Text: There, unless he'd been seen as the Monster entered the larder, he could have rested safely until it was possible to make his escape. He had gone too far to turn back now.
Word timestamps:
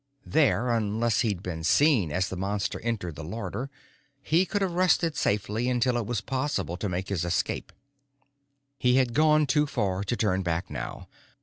There, 0.25 0.71
unless 0.71 1.19
he'd 1.19 1.43
been 1.43 1.63
seen 1.63 2.11
as 2.11 2.27
the 2.27 2.35
Monster 2.35 2.79
entered 2.79 3.15
the 3.15 3.23
larder, 3.23 3.69
he 4.23 4.47
could 4.47 4.63
have 4.63 4.71
rested 4.71 5.15
safely 5.15 5.69
until 5.69 5.95
it 5.95 6.07
was 6.07 6.21
possible 6.21 6.75
to 6.77 6.89
make 6.89 7.09
his 7.09 7.23
escape. 7.23 7.71
He 8.79 8.95
had 8.95 9.13
gone 9.13 9.45
too 9.45 9.67
far 9.67 10.03
to 10.05 10.17
turn 10.17 10.41
back 10.41 10.71
now. 10.71 11.07